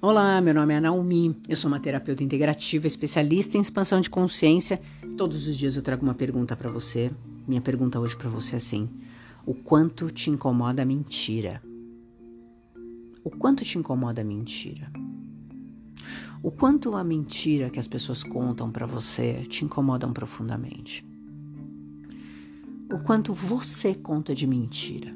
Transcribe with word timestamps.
Olá, 0.00 0.40
meu 0.40 0.54
nome 0.54 0.72
é 0.72 0.78
Naomi, 0.78 1.36
eu 1.48 1.56
sou 1.56 1.68
uma 1.68 1.80
terapeuta 1.80 2.22
integrativa, 2.22 2.86
especialista 2.86 3.58
em 3.58 3.60
expansão 3.60 4.00
de 4.00 4.08
consciência. 4.08 4.80
Todos 5.16 5.48
os 5.48 5.56
dias 5.56 5.74
eu 5.74 5.82
trago 5.82 6.04
uma 6.04 6.14
pergunta 6.14 6.54
para 6.54 6.70
você. 6.70 7.10
Minha 7.48 7.60
pergunta 7.60 7.98
hoje 7.98 8.16
para 8.16 8.30
você 8.30 8.54
é 8.54 8.58
assim: 8.58 8.88
o 9.44 9.52
quanto 9.52 10.08
te 10.08 10.30
incomoda 10.30 10.82
a 10.82 10.84
mentira? 10.84 11.60
O 13.24 13.30
quanto 13.30 13.64
te 13.64 13.76
incomoda 13.76 14.20
a 14.20 14.24
mentira? 14.24 14.88
O 16.44 16.52
quanto 16.52 16.94
a 16.94 17.02
mentira 17.02 17.68
que 17.68 17.80
as 17.80 17.88
pessoas 17.88 18.22
contam 18.22 18.70
para 18.70 18.86
você 18.86 19.44
te 19.48 19.64
incomodam 19.64 20.12
profundamente? 20.12 21.04
O 22.88 23.00
quanto 23.00 23.34
você 23.34 23.96
conta 23.96 24.32
de 24.32 24.46
mentira? 24.46 25.12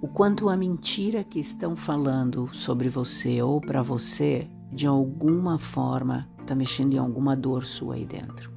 O 0.00 0.08
quanto 0.08 0.48
a 0.48 0.56
mentira 0.56 1.24
que 1.24 1.38
estão 1.38 1.74
falando 1.74 2.48
sobre 2.52 2.88
você 2.88 3.40
ou 3.42 3.60
para 3.60 3.82
você, 3.82 4.46
de 4.72 4.86
alguma 4.86 5.58
forma, 5.58 6.28
está 6.40 6.54
mexendo 6.54 6.94
em 6.94 6.98
alguma 6.98 7.34
dor 7.34 7.64
sua 7.64 7.94
aí 7.94 8.04
dentro. 8.04 8.52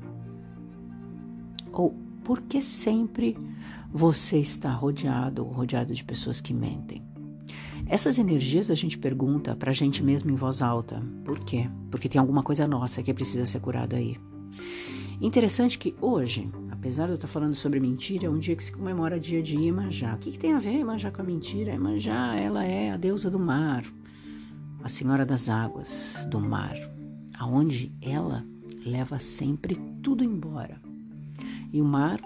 Ou 1.72 1.96
por 2.24 2.42
que 2.42 2.62
sempre 2.62 3.38
você 3.92 4.38
está 4.38 4.72
rodeado 4.72 5.46
ou 5.46 5.52
rodeado 5.52 5.94
de 5.94 6.04
pessoas 6.04 6.42
que 6.42 6.54
mentem? 6.54 7.02
Essas 7.88 8.20
energias 8.20 8.70
a 8.70 8.76
gente 8.76 8.98
pergunta 8.98 9.56
para 9.56 9.72
a 9.72 9.74
gente 9.74 10.04
mesmo 10.04 10.30
em 10.30 10.36
voz 10.36 10.62
alta. 10.62 11.02
Por 11.24 11.40
quê? 11.40 11.70
Porque 11.90 12.08
tem 12.08 12.20
alguma 12.20 12.44
coisa 12.44 12.68
nossa 12.68 13.02
que 13.02 13.14
precisa 13.14 13.46
ser 13.46 13.60
curada 13.62 13.96
aí. 13.96 14.18
Interessante 15.20 15.78
que 15.78 15.96
hoje, 16.00 16.50
apesar 16.80 17.08
de 17.08 17.12
eu 17.12 17.16
estar 17.16 17.28
falando 17.28 17.56
sobre 17.56 17.78
mentira, 17.78 18.28
é 18.28 18.30
um 18.30 18.40
dia 18.40 18.56
que 18.56 18.64
se 18.64 18.72
comemora 18.72 19.20
dia 19.20 19.44
de 19.44 19.58
Iemanjá. 19.58 20.16
O 20.16 20.18
que, 20.18 20.32
que 20.32 20.40
tem 20.40 20.54
a 20.54 20.60
ver 20.60 20.78
Iemanjá 20.78 21.12
com 21.12 21.22
a 21.22 21.26
mentira? 21.26 21.74
Iemanjá, 21.74 22.38
ela 22.38 22.64
é 22.64 22.92
a 22.92 22.98
deusa 22.98 23.30
do 23.30 23.38
mar, 23.38 23.84
a 24.82 24.88
senhora 24.88 25.26
das 25.26 25.50
águas, 25.50 26.26
do 26.32 26.40
mar, 26.40 26.78
aonde 27.38 27.92
ela 28.02 28.46
leva 28.86 29.20
sempre 29.20 29.76
tudo 30.02 30.24
embora. 30.24 30.80
E 31.74 31.82
o 31.82 31.86
mar, 31.86 32.22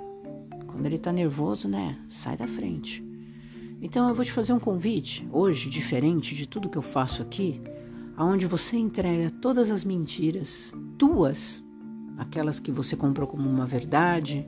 quando 0.67 0.86
ele 0.86 0.98
está 0.98 1.12
nervoso, 1.12 1.67
né, 1.67 1.98
sai 2.08 2.38
da 2.38 2.48
frente. 2.48 3.04
Então 3.82 4.08
eu 4.08 4.14
vou 4.14 4.23
te 4.23 4.32
fazer 4.32 4.54
um 4.54 4.60
convite 4.60 5.28
hoje, 5.32 5.67
diferente 5.67 6.36
de 6.36 6.45
tudo 6.45 6.70
que 6.70 6.78
eu 6.78 6.84
faço 6.84 7.23
aqui, 7.23 7.60
aonde 8.16 8.45
você 8.45 8.78
entrega 8.78 9.32
todas 9.32 9.72
as 9.72 9.84
mentiras 9.84 10.72
tuas 10.95 11.62
aquelas 12.17 12.59
que 12.59 12.72
você 12.72 12.95
comprou 12.95 13.28
como 13.28 13.50
uma 13.50 13.66
verdade, 13.66 14.47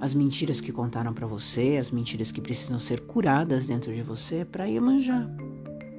as 0.00 0.14
mentiras 0.14 0.60
que 0.60 0.72
contaram 0.72 1.14
para 1.14 1.26
você, 1.26 1.76
as 1.76 1.90
mentiras 1.90 2.32
que 2.32 2.40
precisam 2.40 2.78
ser 2.78 3.00
curadas 3.00 3.66
dentro 3.66 3.94
de 3.94 4.02
você 4.02 4.44
para 4.44 4.68
manjar. 4.80 5.30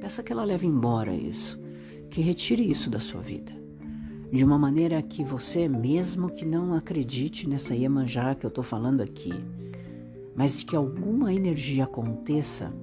Peça 0.02 0.22
que 0.22 0.34
ela 0.34 0.44
leve 0.44 0.68
embora 0.68 1.16
isso, 1.16 1.58
que 2.10 2.20
retire 2.20 2.70
isso 2.70 2.90
da 2.90 3.00
sua 3.00 3.22
vida. 3.22 3.54
De 4.32 4.44
uma 4.44 4.58
maneira 4.58 5.02
que 5.02 5.24
você, 5.24 5.70
mesmo 5.70 6.30
que 6.30 6.46
não 6.46 6.74
acredite 6.74 7.48
nessa 7.48 7.76
Iemanjá 7.76 8.36
que 8.36 8.46
eu 8.46 8.50
estou 8.50 8.64
falando 8.64 9.02
aqui, 9.02 9.34
mas 10.36 10.64
que 10.64 10.76
alguma 10.76 11.34
energia 11.34 11.86
aconteça 11.86 12.74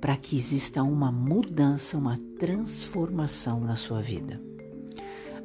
para 0.00 0.16
que 0.16 0.36
exista 0.36 0.82
uma 0.82 1.10
mudança, 1.10 1.96
uma 1.96 2.18
transformação 2.38 3.60
na 3.60 3.74
sua 3.74 4.02
vida. 4.02 4.51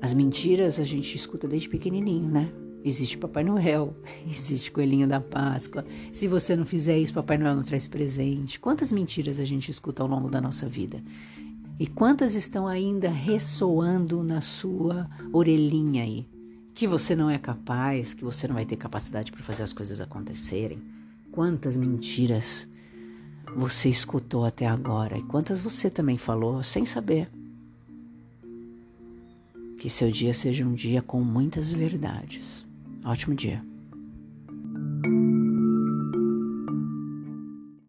As 0.01 0.13
mentiras 0.13 0.79
a 0.79 0.83
gente 0.83 1.15
escuta 1.15 1.47
desde 1.47 1.69
pequenininho, 1.69 2.29
né? 2.29 2.51
Existe 2.83 3.17
Papai 3.17 3.43
Noel, 3.43 3.95
existe 4.29 4.71
Coelhinho 4.71 5.07
da 5.07 5.19
Páscoa. 5.19 5.85
Se 6.11 6.27
você 6.27 6.55
não 6.55 6.65
fizer 6.65 6.97
isso, 6.97 7.13
Papai 7.13 7.37
Noel 7.37 7.55
não 7.55 7.63
traz 7.63 7.87
presente. 7.87 8.59
Quantas 8.59 8.91
mentiras 8.91 9.39
a 9.39 9.45
gente 9.45 9.69
escuta 9.69 10.03
ao 10.03 10.07
longo 10.07 10.29
da 10.29 10.39
nossa 10.39 10.67
vida? 10.67 11.03
E 11.79 11.85
quantas 11.85 12.33
estão 12.33 12.67
ainda 12.67 13.09
ressoando 13.09 14.23
na 14.23 14.41
sua 14.41 15.09
orelhinha 15.31 16.03
aí? 16.03 16.27
Que 16.73 16.87
você 16.87 17.15
não 17.15 17.29
é 17.29 17.37
capaz, 17.37 18.13
que 18.13 18.23
você 18.23 18.47
não 18.47 18.55
vai 18.55 18.65
ter 18.65 18.75
capacidade 18.75 19.31
para 19.31 19.43
fazer 19.43 19.63
as 19.63 19.73
coisas 19.73 19.99
acontecerem. 19.99 20.81
Quantas 21.31 21.75
mentiras 21.77 22.67
você 23.55 23.89
escutou 23.89 24.45
até 24.45 24.65
agora 24.65 25.17
e 25.17 25.23
quantas 25.23 25.61
você 25.61 25.89
também 25.89 26.17
falou 26.17 26.63
sem 26.63 26.85
saber? 26.85 27.29
Que 29.87 29.93
seu 29.93 30.11
dia 30.11 30.33
seja 30.33 30.65
um 30.65 30.73
dia 30.73 31.01
com 31.01 31.21
muitas 31.21 31.71
verdades. 31.71 32.65
Ótimo 33.05 33.33
dia. 33.33 33.63